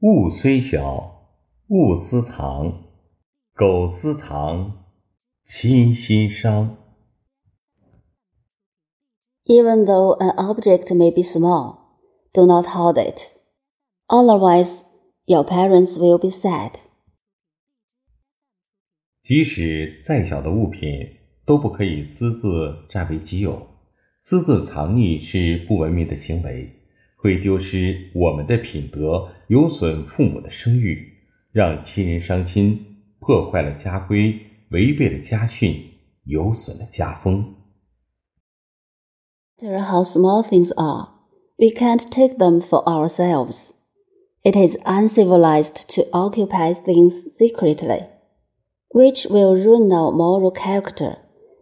[0.00, 1.32] 物虽小，
[1.68, 2.84] 勿私藏；
[3.54, 4.84] 苟私藏，
[5.42, 6.76] 亲心伤。
[9.46, 11.78] Even though an object may be small,
[12.34, 13.30] do not hold it.
[14.08, 14.82] Otherwise,
[15.24, 16.72] your parents will be sad.
[19.22, 20.90] 即使再小的物品，
[21.46, 23.66] 都不可以私自占为己有。
[24.18, 26.75] 私自藏匿是不文明的行为，
[27.25, 31.13] 会丢失我们的品德，有损父母的声誉，
[31.51, 34.39] 让亲人伤心，破坏了家规，
[34.71, 35.83] 违背了家训，
[36.25, 37.55] 有损了家风。
[39.61, 41.09] No matter how small things are,
[41.57, 43.71] we can't take them for ourselves.
[44.43, 48.07] It is uncivilized to occupy things secretly,
[48.89, 51.17] which will ruin our moral character,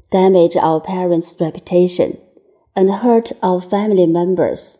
[0.09, 2.17] damage our parents' reputation,
[2.73, 4.77] and hurt our family members.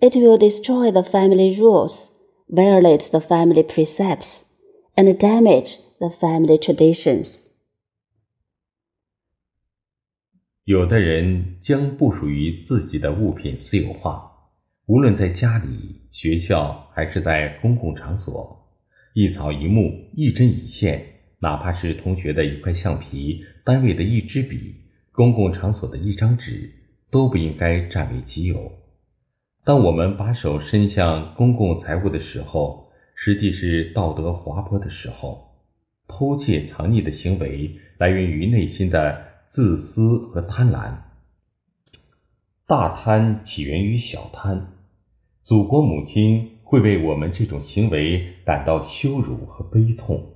[0.00, 2.10] It will destroy the family rules,
[2.48, 4.42] violate the family precepts,
[4.96, 7.50] and damage the family traditions.
[10.64, 14.30] 有的人将不属于自己的物品私有化，
[14.86, 18.66] 无论在家里、学校还是在公共场所，
[19.14, 21.02] 一草一木、一针一线，
[21.38, 24.74] 哪怕是同学的一块橡皮、单位的一支笔、
[25.12, 26.70] 公共场所的一张纸，
[27.10, 28.72] 都不应该占为己有。
[29.64, 35.52] 当我们把手伸向公共财物的时候，实际是道德滑坡的时候。
[36.06, 40.98] 偷窃、藏匿的行为来源于内心的自私和贪婪。
[42.66, 44.66] 大贪起源于小贪，
[45.40, 50.34] 祖国母亲会为我们这种行为感到羞辱和悲痛。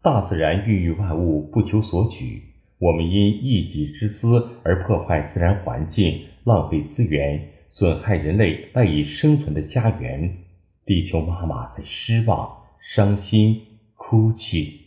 [0.00, 2.44] 大自然孕育万物，不求所取，
[2.78, 10.43] 我们因一己之私而破坏自然环境，浪费资源，损害人类赖以生存的家园。
[10.85, 13.61] 地球妈妈在失望、伤心、
[13.95, 14.81] 哭泣。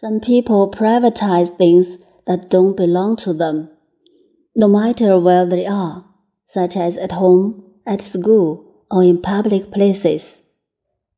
[0.00, 3.68] Some people privatize things that don't belong to them,
[4.54, 6.04] no matter where they are,
[6.44, 10.42] such as at home, at school, or in public places.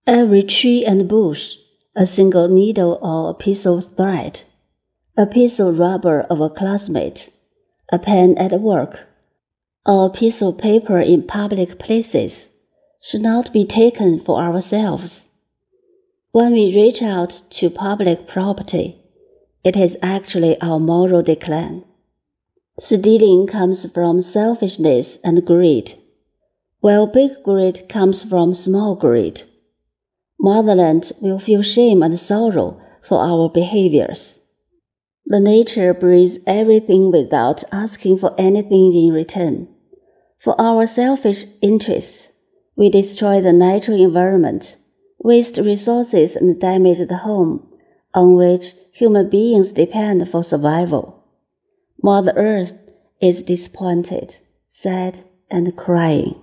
[0.04, 1.56] Every tree and bush,
[1.96, 4.42] a single needle or a piece of thread,
[5.16, 7.30] a piece of rubber of a classmate,
[7.90, 9.09] a pen at work, or
[9.85, 12.49] a piece of paper in public places
[13.01, 15.27] should not be taken for ourselves.
[16.31, 19.01] When we reach out to public property,
[19.63, 21.83] it is actually our moral decline.
[22.79, 25.93] Stealing comes from selfishness and greed,
[26.79, 29.41] while big greed comes from small greed.
[30.39, 34.37] Motherland will feel shame and sorrow for our behaviors.
[35.30, 39.66] The nature breeds everything without asking for anything in return.
[40.38, 42.28] For our selfish interests,
[42.76, 44.76] we destroy the natural environment
[45.18, 47.66] waste resources and damage the home
[48.14, 51.24] on which human beings depend for survival.
[52.00, 52.74] Mother Earth
[53.20, 54.36] is disappointed,
[54.68, 55.18] sad,
[55.50, 56.36] and crying.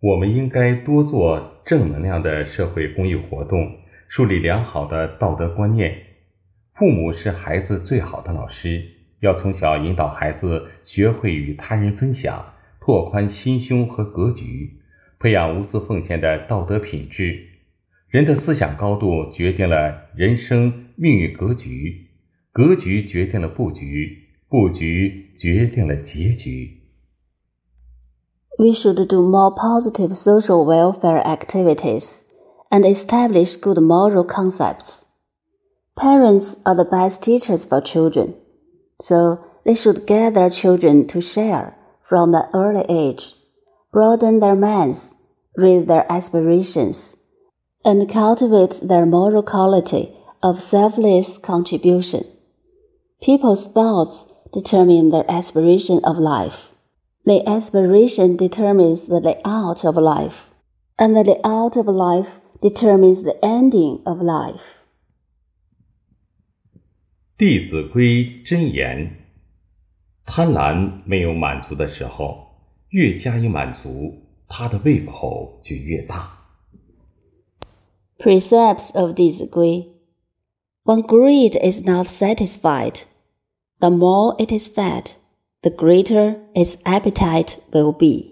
[0.00, 3.58] 我们应该多做正能量的社会公益活动，
[4.08, 5.94] 树立良好的道德观念。
[6.75, 8.83] 父母是孩子最好的老师，
[9.19, 14.77] 要从小引导孩子学会与他人分享，拓宽心胸和格局。
[15.19, 17.37] 培养无私奉献的道德品质，
[18.09, 22.07] 人的思想高度决定了人生命运格局，
[22.51, 24.17] 格局决定了布局，
[24.49, 26.79] 布局决定了结局。
[28.57, 32.21] We should do more positive social welfare activities
[32.71, 35.00] and establish good moral concepts.
[36.01, 38.33] Parents are the best teachers for children,
[38.99, 41.77] so they should get their children to share
[42.09, 43.35] from an early age
[43.91, 45.13] broaden their minds,
[45.55, 47.15] raise their aspirations,
[47.85, 52.25] and cultivate their moral quality of selfless contribution.
[53.21, 56.69] People's thoughts determine their aspiration of life.
[57.25, 60.49] The aspiration determines the layout of life,
[60.97, 64.80] and the layout of life determines the ending of life.《
[67.40, 69.16] 弟子规》真言：
[70.24, 72.46] 贪婪没有满足的时候。
[72.90, 74.14] 越加以满足，
[74.48, 76.38] 他的胃口就越大。
[78.16, 79.92] Precepts of 弟子规
[80.84, 83.02] When greed is not satisfied,
[83.80, 85.10] the more it is fed,
[85.62, 88.29] the greater its appetite will be.